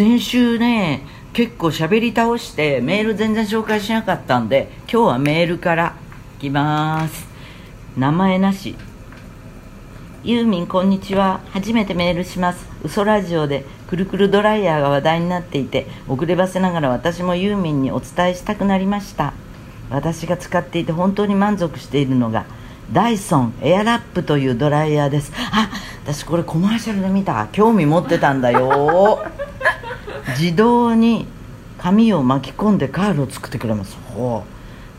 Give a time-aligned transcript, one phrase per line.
[0.00, 1.02] 先週ね
[1.34, 5.94] 結構喋り倒してメール全然紹介しなかったんで今日はメールから
[6.38, 7.28] いきます。
[7.98, 8.76] 名前なし。
[10.24, 11.42] ユーミンこんにちは。
[11.50, 12.66] 初めてメールします。
[12.82, 19.34] 嘘ラジオでくるくるドライヤーが話題になっていて遅ればせながら私もユーミンにお伝えしたくなりました。
[19.90, 22.46] 私が使っていて本当に満足しているのが
[22.90, 25.30] ダイソンエアラップというドライヤーです。
[25.52, 25.68] あ
[26.06, 27.48] 私これコマーシャルで見た。
[27.52, 29.26] 興味持ってたんだよ。
[30.38, 31.26] 自動に
[31.78, 33.96] 髪を巻き込んでカールを作ってくれます。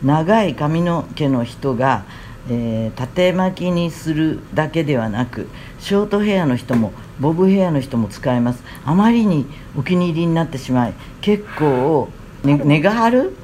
[0.02, 2.04] 長い髪の毛の人が、
[2.50, 5.48] えー、縦巻きにするだけではなく
[5.78, 8.64] ショートヘアの人もボブヘアの人も使えます。
[8.84, 12.08] あまりにお気に入りになってしまい結構、
[12.42, 13.36] ね、値が張る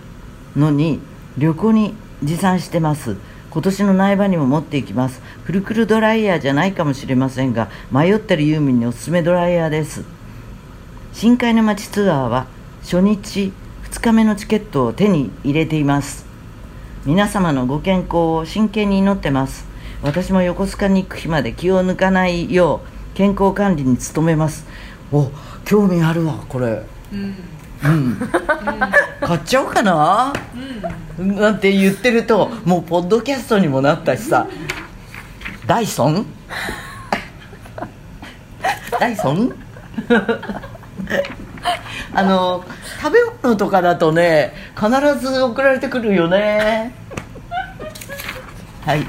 [0.57, 1.01] のに
[1.37, 3.17] 旅行に持参してます。
[3.51, 5.23] 今年の苗場にも持っていきます。
[5.47, 10.18] くるくるドライヤーじゃないかもしれませんが迷ってるユーミンにおすすめドライヤーです。
[11.13, 12.47] 深海の街ツアーは
[12.83, 13.53] 初日
[13.91, 16.27] 2日目のチケットを手に入れています。
[17.05, 19.67] 皆様のご健康を真剣に祈ってます。
[20.03, 24.67] 私も横須賀に行く日まで気を抜かないよう健康管理に努めます。
[25.11, 25.31] お
[25.65, 26.83] 興味あるわこれ。
[27.13, 27.35] うん。
[27.85, 28.17] うん、
[29.21, 30.33] 買っちゃおうかな、
[31.17, 34.49] うん、なんて言ってるともうポッドキャストにもなったしさ。
[35.67, 36.27] ダイソン？
[38.99, 39.55] ダイソン？
[42.15, 42.65] あの
[43.01, 46.93] 食べ物とかだとね必ず送られてくるよね。
[48.85, 49.07] はい。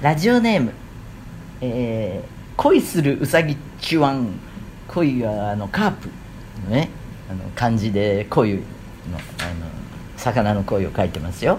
[0.00, 0.72] ラジオネーム、
[1.60, 4.38] えー、恋するうさぎチュワン。
[4.88, 6.08] 恋はあのカープ。
[6.64, 6.90] のね。
[7.30, 9.66] あの漢字で恋のあの
[10.16, 11.58] 魚の恋を書いてますよ。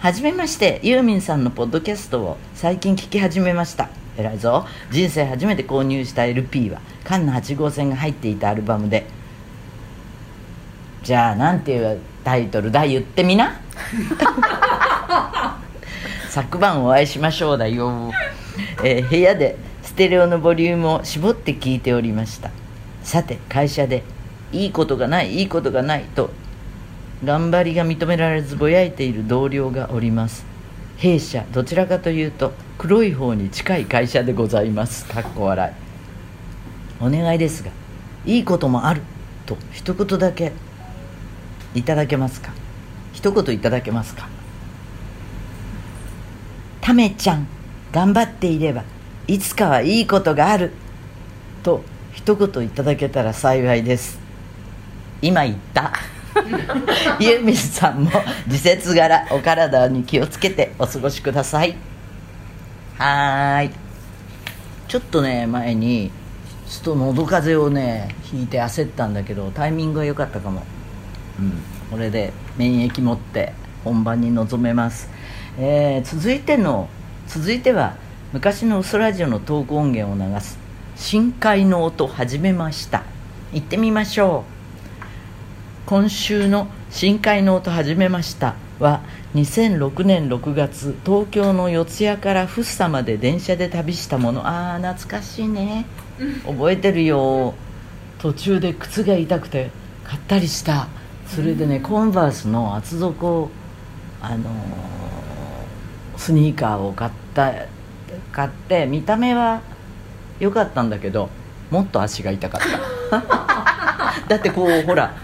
[0.00, 0.80] はじめまして。
[0.82, 3.88] ユーミンさんのポッドキャストを最近聞き始めました。
[4.16, 4.66] 偉いぞ。
[4.90, 9.06] 人生初めて購入した LP はカンナ8号線が入っていたアルバムで。
[11.02, 12.86] じゃあなんていうタイトルだ？
[12.86, 13.60] 言ってみな。
[16.30, 18.12] 昨晩お会いしましょうだよ、
[18.84, 22.50] えー、部屋でステレオのボリュームを絞って聞いておりました。
[23.02, 24.02] さて会社で
[24.52, 26.30] いいことがないいいことがないと
[27.24, 30.44] 頑張りが認められずぼやいている同僚がおります
[30.96, 35.06] 弊社どちらかというと黒い方に近い会社でございます。
[35.06, 37.04] かっこ笑い。
[37.04, 37.70] お願いですが
[38.24, 39.02] いいこともある。
[39.44, 40.52] と一言だけ
[41.74, 42.52] いただけますか。
[43.12, 44.28] 一言いただけますか。
[46.80, 47.46] ためちゃん
[47.92, 48.84] 頑張っていれば
[49.26, 50.72] いつかはいいことがある。
[51.62, 51.82] と
[52.12, 54.18] 一言いただけたら幸いです。
[55.20, 55.92] 今言った。
[57.20, 58.10] ユーミンさんも
[58.46, 61.76] 時節柄お体に気をつけてお過ごしください。
[62.98, 63.70] はい。
[64.88, 66.10] ちょっとね前に
[66.68, 70.62] ちょっと喉風邪をねひいて焦ったんだけどタイミングが良かったかも。
[71.38, 71.52] うん。
[71.90, 73.52] これで免疫持って
[73.84, 75.08] 本番に臨めます、
[75.58, 76.88] えー、続いての
[77.28, 77.96] 続いては
[78.32, 80.58] 昔のウソラジオのトーク音源を流す
[80.96, 83.04] 深海の音始めました。
[83.52, 84.55] 行ってみましょう
[85.86, 88.56] 今週の深海の音始めました。
[88.80, 89.02] は
[89.36, 94.48] 2006年6月東京の四谷から福生まで電車で旅したもの。
[94.48, 95.86] ああ懐かしいね。
[96.44, 97.54] 覚えてるよ。
[98.18, 99.70] 途中で靴が痛くて
[100.02, 100.88] 買ったりした。
[101.28, 103.48] それでねコンバースの厚底
[104.20, 107.52] あのー、スニーカーを買った
[108.32, 109.62] 買って見た目は
[110.40, 111.30] 良かったんだけど
[111.70, 112.60] もっと足が痛かっ
[113.08, 114.26] た。
[114.26, 115.14] だってこうほら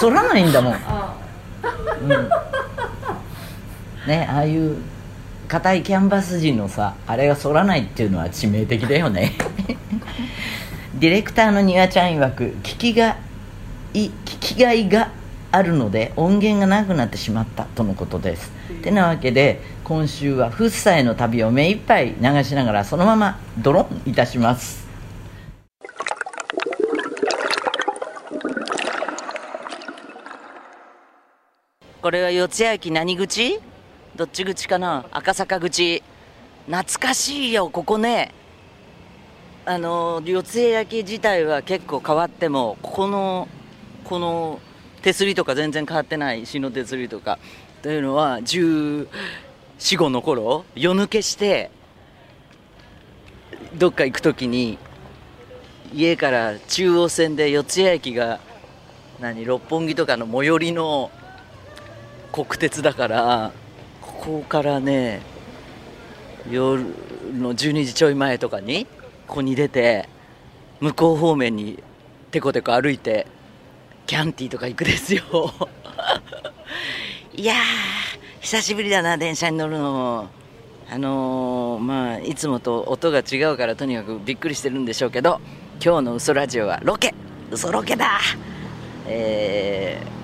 [0.00, 0.74] 反らないんだもん、
[2.02, 2.08] うん、
[4.06, 4.76] ねああいう
[5.48, 9.32] 硬いキャンバス地のさあれが反らないっていうのは致命的だよね。
[10.98, 13.16] ディレクターのニワちゃん曰く聞きが
[13.92, 15.10] い聞きがいが
[15.52, 18.50] あるので音源がなくなってしまったとのことです、
[18.82, 24.85] てなわけで今週はフッサへの旅を目いっぱい流しながらそのままドロンいたします
[32.06, 33.58] これは四谷駅何口？
[34.14, 35.06] どっち口かな？
[35.10, 36.04] 赤坂口。
[36.66, 38.32] 懐かしいよここね。
[39.64, 43.48] あの四谷駅自体は結構変わってもここの
[44.04, 44.60] この
[45.02, 47.40] 手すりとか全然変わってない石の手すりとか。
[47.82, 49.08] というのは14、
[49.80, 51.72] 5の頃夜抜けして
[53.74, 54.78] どっか行く時に
[55.92, 58.38] 家から中央線で四谷駅が
[59.18, 61.10] 何六本木とかの最寄りの
[62.36, 63.52] 国鉄だから
[64.02, 65.22] ここからね
[66.50, 66.82] 夜
[67.32, 68.84] の12時ちょい前とかに
[69.26, 70.06] ここに出て
[70.80, 71.82] 向こう方面に
[72.32, 73.26] テコテコ歩いて
[74.06, 75.22] キャンティーとか行くですよ。
[77.34, 77.56] いやー
[78.40, 80.28] 久しぶりだな電車に乗るのも。
[80.88, 85.40] あのー、まあいつもと音が違うからとにかくびっくりしてるんでしょうけど
[85.82, 87.14] 今日の嘘ラジオはロケ。
[87.50, 88.20] 嘘ロケだ。
[89.08, 90.15] えー、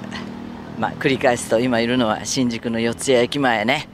[0.83, 3.87] まあ繰り返すと今いるのは新宿の四ツ谷駅前ね。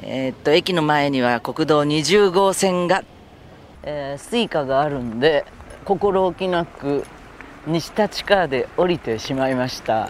[0.00, 3.04] えー、っと駅の前には国道20号線が、
[3.82, 5.44] えー、スイカがあるんで
[5.84, 7.04] 心置きなく
[7.66, 10.08] 西立川で降りてしまいました。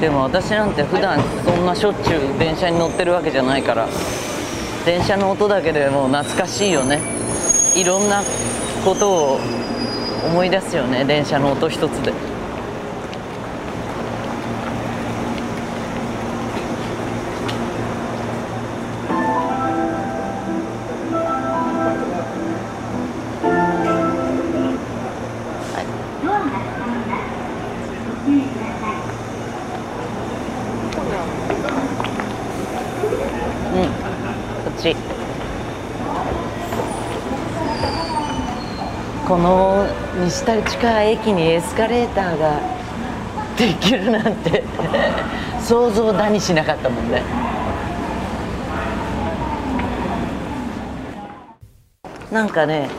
[0.00, 3.88] でも私なんて普段そんなしょっちゅう電車に乗ってるわけじゃないから
[4.84, 7.00] 電車の音だけでもう懐かしいよね
[7.74, 8.22] いろんな
[8.84, 9.38] ことを
[10.26, 12.33] 思い出すよね電車の音一つで。
[40.24, 42.60] の西立川駅にエスカレーターが
[43.56, 44.64] できるなんて。
[45.60, 47.22] 想像だにしなかったもんね。
[52.30, 52.90] なんかね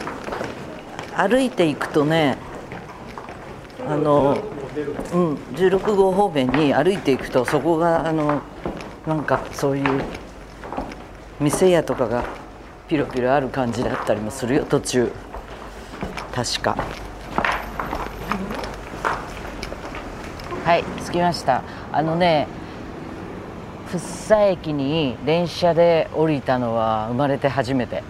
[1.16, 2.38] 歩いていくとね
[3.88, 4.38] あの、
[5.14, 8.42] うん、16号方面に歩いていくとそこがあの
[9.06, 10.02] なんかそういう
[11.40, 12.24] 店屋とかが
[12.88, 15.12] ピロピロある感じだったりもするよ途中。
[16.34, 17.05] 確か。
[20.66, 21.64] はい着きました。
[21.92, 22.48] あのね
[23.88, 28.04] 福生駅に電車で降りたのは生まれて初めて。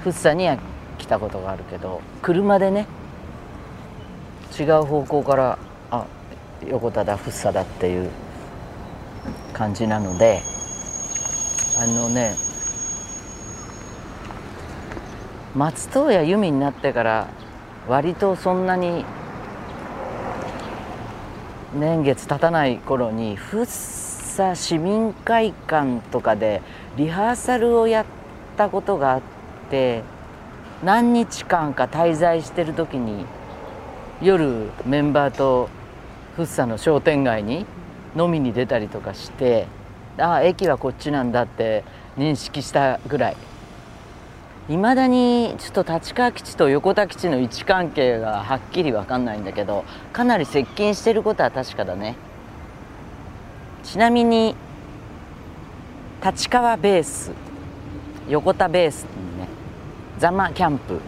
[0.00, 0.56] 福生には
[0.98, 2.86] 来たことがあるけど車でね
[4.58, 5.58] 違う方向から
[5.90, 6.06] あ
[6.66, 8.10] 横田だ福生だっていう
[9.52, 10.40] 感じなので
[11.78, 12.34] あのね
[15.54, 17.28] 松任谷由実になってから
[17.86, 19.04] 割とそんなに
[21.74, 26.62] 年月経たない頃に福生市民会館とかで
[26.96, 28.04] リハーサルをやっ
[28.56, 29.22] たことがあっ
[29.70, 30.02] て
[30.82, 33.24] 何日間か滞在してる時に
[34.20, 35.68] 夜メンバーと
[36.34, 37.66] 福生の商店街に
[38.16, 39.66] 飲みに出たりとかして
[40.18, 41.84] ああ駅はこっちなんだって
[42.16, 43.49] 認識したぐらい。
[44.70, 52.14] いまだにちょっと立川基地と横田基地の位置関係がはっきり分かんないんだけどかなり接近してることは確かだね。
[53.82, 54.54] ちなみに
[56.24, 57.32] 立川ベース
[58.28, 59.48] 横田ベースね。
[60.18, 61.00] 座間キャンプ。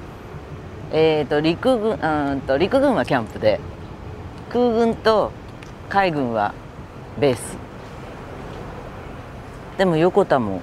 [0.90, 3.60] えーと陸軍うんと陸軍はキャンプで
[4.52, 5.30] 空軍と
[5.88, 6.52] 海軍は
[7.16, 7.56] ベース。
[9.78, 10.60] でも横田も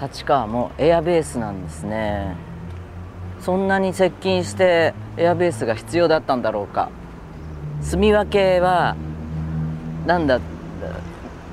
[0.00, 2.36] 立川もエアベースなんですね。
[3.40, 6.90] そんなに接近してエアベースが必要だったんだろうか。
[7.80, 8.96] 住み分けは
[10.06, 10.40] なんだ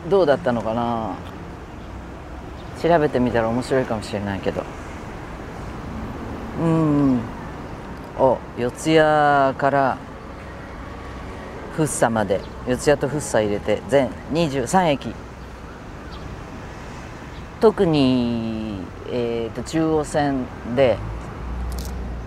[0.10, 1.16] どうだったのかな？
[2.81, 4.64] 調べてみたら面白いかもしれないけど。
[6.62, 7.19] うん
[8.19, 9.97] お四谷から
[11.73, 12.42] 福生まで。
[12.68, 15.16] 四谷と福生入れて全23駅。
[17.64, 18.80] 特に、
[19.10, 20.44] えーと、中央線
[20.76, 20.98] で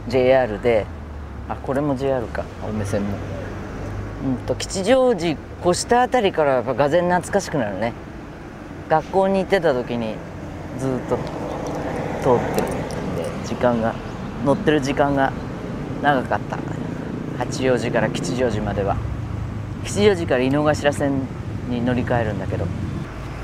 [0.09, 0.87] JR で
[1.47, 3.19] あこれも JR か青梅線も、
[4.25, 7.93] うんと、吉祥寺越したあたりからやっぱがぜん懐かしくなるね。
[8.89, 10.15] 学校に行ってた時に
[10.79, 11.19] ずっと
[12.23, 13.95] 通ってるんで時間が
[14.43, 15.35] 乗ってる時間が
[16.01, 16.57] 長かった。
[17.37, 18.97] 八王子から吉祥寺までは。
[19.85, 21.27] 吉祥寺から井の頭線
[21.69, 22.65] に乗り換えるんだけど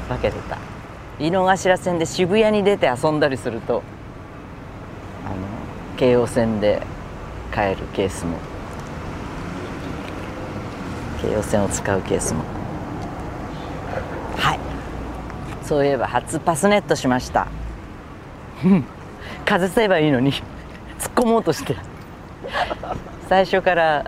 [0.09, 0.57] 分けてた。
[1.19, 3.83] 井の頭線で渋谷に出て遊んだりすると
[5.25, 5.35] あの
[5.97, 6.83] 京王線で
[7.53, 8.39] 帰るケースも。
[11.21, 12.43] 京王線を使うケースも。
[14.37, 14.59] はい。
[15.63, 17.47] そういえば初パスネットしました。
[19.47, 20.33] 外せばいいのに
[20.99, 21.77] 突っ込もうとして。
[23.29, 24.05] 最初から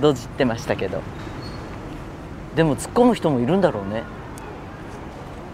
[0.00, 1.00] どじってましたけど。
[2.54, 4.02] でも突っ込む人もいるんだろうね。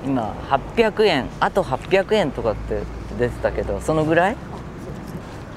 [0.08, 2.80] 今800円あと800円とかって
[3.18, 4.36] 出てたけどそのぐらい？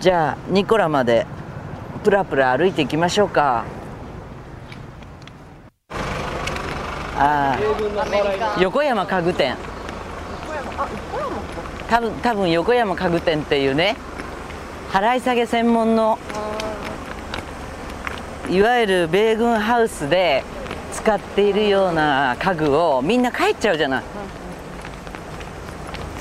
[0.02, 1.26] じゃあニコラまで
[2.04, 3.64] プラプラ歩いていきましょうか。
[7.18, 9.56] ああ横山家具店。
[11.88, 13.96] 多分多分横山家具店っていうね
[14.92, 16.20] 払い下げ専門の
[18.50, 20.44] いわゆる米軍ハウスで
[20.94, 24.04] 使っているような家具をみんな帰っちゃうじゃない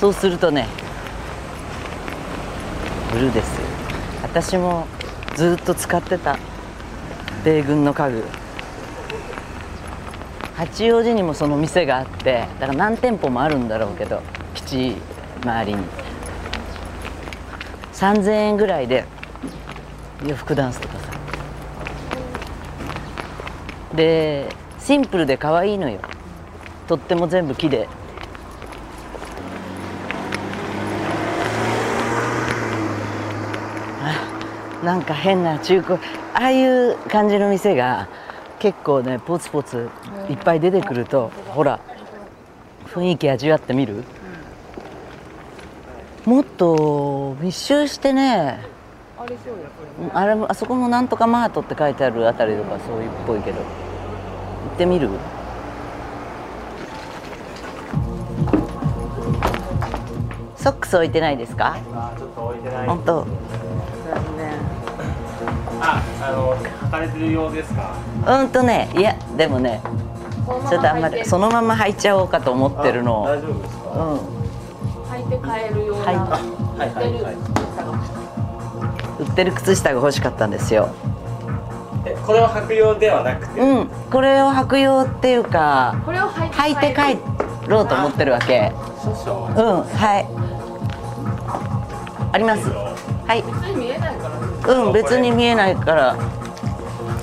[0.01, 0.67] そうするとね
[3.13, 3.67] ブルーですよ。
[4.23, 4.87] 私も
[5.35, 6.39] ずっと使ってた。
[7.45, 8.23] 米軍の家具。
[10.55, 14.23] 八王子にもその店があってだから何店舗もあるんだろうけど
[14.55, 14.95] 基地
[15.43, 15.85] 周りに。
[17.93, 19.05] 3000円ぐらいで
[20.25, 21.11] 洋服ダンスとかさ。
[23.93, 25.99] でシンプルで可愛いのよ。
[26.87, 27.87] とっても全部木で。
[34.83, 35.99] なんか変な中古
[36.33, 38.07] ああいう感じの店が
[38.59, 39.89] 結構ねポツポツ
[40.29, 41.79] いっぱい出てくるとほら
[42.87, 44.03] 雰囲気味わってみる？
[46.25, 48.59] もっと密集してね
[50.13, 53.63] あれもあそこもなんとかマートって書いてあるあたりとかそういうっぽいけど行
[54.73, 55.09] ってみる？
[60.55, 61.77] ソックス置いてないですか？
[61.93, 62.87] あちょっと置いてない。
[62.87, 63.25] 本当
[65.81, 67.95] あ、あの書かれてるようですか？
[68.41, 69.81] うんとねいやでもね
[70.69, 73.89] ちょっとあんまりそのまま履いちゃおうかと思ってるのをあ大丈夫ですか？
[73.91, 74.19] うん
[75.11, 76.23] 履いて買えるような、はいは
[76.85, 77.35] いはいはい。
[79.19, 80.89] 売ってる靴下が欲しかったんですよ
[82.05, 83.59] え、これは履く用ではなくて？
[83.61, 87.19] うんこれを履く用っていうかこれを履いて履いて
[87.65, 88.71] 帰ろうと思ってるわけ
[89.03, 89.49] 少々。
[89.49, 90.27] うんはい
[92.33, 92.69] あります
[93.27, 93.43] はい。
[93.43, 96.15] 別に見えないからねうん別に見えないから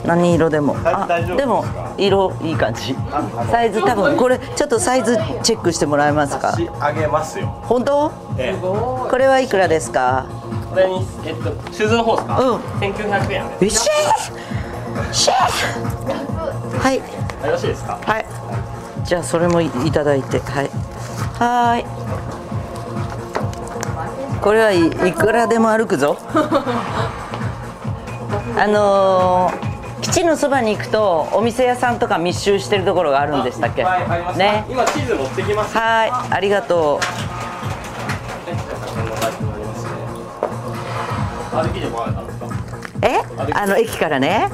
[0.05, 0.77] 何色でも。
[0.85, 1.65] あでも
[1.99, 2.97] 色いい感じ。
[3.51, 6.53] サイズ多分これちょっとサイズチェックしてもらえますか？
[6.53, 7.47] 差し上げますよ。
[7.65, 8.13] 本当？
[8.39, 10.27] ええ、これはいくらですか？
[10.71, 12.41] これにえっとシューズの方ですか？
[12.41, 12.81] うん。
[12.81, 17.03] 千九百円でよっしゃーしゃーはい。
[17.41, 17.47] す。
[17.47, 17.99] よろしいですか？
[18.03, 18.27] はい。
[19.05, 20.39] じゃあそれもいいただいて。
[20.41, 20.71] はい。
[21.39, 21.85] はーい
[24.41, 26.17] これはいいくらでも歩くぞ。
[28.57, 29.69] あのー
[30.01, 33.85] 基地のそばに行くとお店屋さんとか密集してるところがあるんでしたっけ？
[34.39, 34.65] ね。
[34.71, 35.77] 今地図持ってきます。
[35.77, 37.01] はいありがと。
[37.03, 37.05] う。
[43.05, 43.21] え？
[43.55, 44.49] あの駅からね。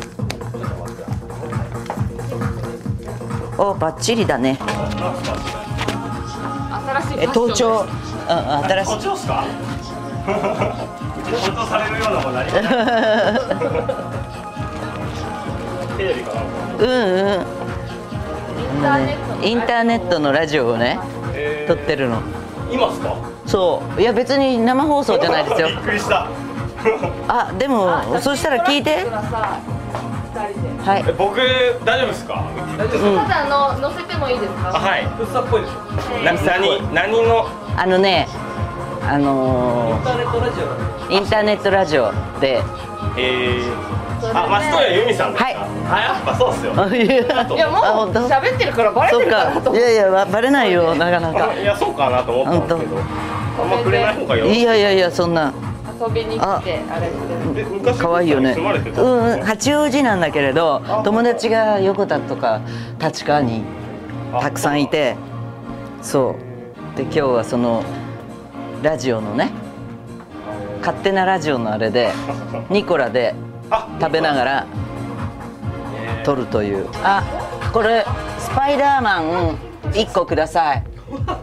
[3.58, 4.58] おバッチリだね。
[6.86, 7.86] 新しいえ盗聴。
[8.28, 8.98] うん新しい
[10.24, 10.34] こっ
[11.24, 11.50] ちですか。
[11.50, 12.44] うち盗聴されるようなもの何。
[15.96, 16.40] テレビかな。
[16.78, 17.46] うんうん
[18.56, 20.98] インターネットのインターネットのラジオをね
[21.32, 22.20] え撮ってるの
[22.70, 23.16] 今っすか？
[23.46, 26.28] そういや別に生放送じゃないですよびっくりした。
[27.28, 31.36] あでもそしたら聞いてはいえ僕
[31.84, 32.44] 大丈夫ですか？
[32.76, 34.76] 大丈夫うんただあの乗せてもいいですか？
[34.76, 35.04] あはい。
[35.16, 35.74] ふっさっぽいでしょ。
[36.24, 37.46] な何何の？
[37.76, 38.26] あのね
[39.06, 40.64] あのターネットラジオ。
[40.66, 42.62] ーインターネットラジオで。
[43.16, 45.44] えー、あ、松任谷由実さんですか？
[45.44, 45.54] はい。
[45.54, 46.72] あ、やっぱそうっすよ。
[46.74, 47.06] あい
[47.58, 47.68] や。
[47.70, 51.54] もう喋ってるからバレそうてるかなとかいやいやばバレないよなかなか。
[51.54, 53.02] いや、そうかなと思ったんですけど。
[53.62, 54.60] あんま触れない方がよろしい。
[54.60, 55.52] いやいやいやそんな。
[56.00, 56.62] 遊びに来てあ。
[56.64, 58.56] れして可愛いよね。
[58.96, 62.62] うん八王子なんだけれど友達が横田とか？
[62.98, 63.62] 立川に
[64.40, 64.82] たくさん。
[64.82, 65.14] いて
[66.02, 66.34] そ
[66.94, 67.84] うで今日はその
[68.84, 69.50] ラジオのね
[70.80, 72.12] 勝手なラジオのあれで
[72.68, 73.34] ニコラで
[73.70, 74.66] あ食べながら
[76.22, 76.86] 撮るという。
[77.02, 77.24] あ
[77.72, 78.04] これ
[78.38, 79.56] スパイダーマン
[79.92, 80.84] 1個ください。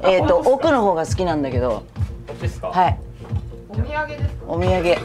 [0.03, 1.81] えっ、と 奥の方が好きなんだけど。
[2.61, 2.99] はい。
[3.69, 4.95] お土産ですお土産。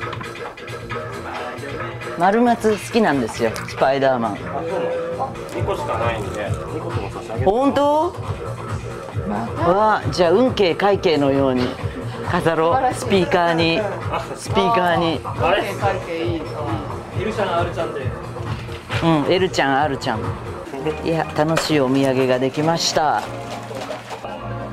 [2.19, 4.33] 丸松好きなんですよスパイダーマン。
[4.33, 5.29] あ、そうなんですか。
[5.57, 7.45] 二個しかないんで、二個とも差し上げて。
[7.51, 8.15] 本当？
[9.67, 11.67] わあじゃあ運慶会計のように
[12.31, 12.95] 飾ろう。
[12.95, 13.81] スピーカーに。
[14.37, 15.21] スピーカーに。
[15.25, 15.75] あれ。
[15.75, 16.43] 会計いい
[17.21, 18.01] イルシャン、アルちゃんで。
[19.03, 20.21] うんエルちゃんアルちゃん。
[21.05, 23.23] いや楽しいお土産ができました。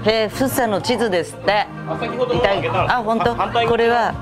[0.06, 1.66] へえ福生の地図ですって。
[1.88, 3.34] あ、本当？
[3.36, 4.14] 反対これは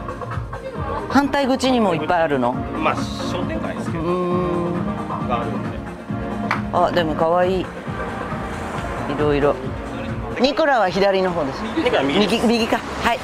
[1.10, 2.54] 反対口にもいっぱいあるの？
[2.54, 4.04] まあ、商店街ですけど。
[4.04, 4.12] うー
[4.70, 5.28] ん。
[5.28, 5.52] があで。
[6.74, 7.62] あでも可愛い。
[7.62, 7.66] い
[9.20, 9.56] ろいろ
[10.40, 11.62] ニコラは左の方です。
[12.04, 12.78] 右右か。
[12.78, 13.20] はい。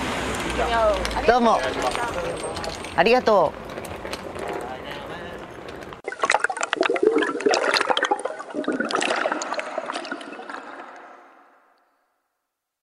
[1.28, 1.60] どうも。
[2.96, 3.67] ありがとう